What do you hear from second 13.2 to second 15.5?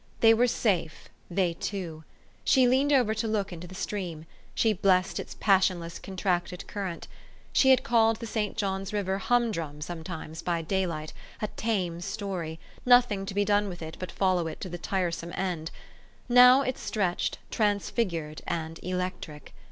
to be done with it but follow it to the tiresome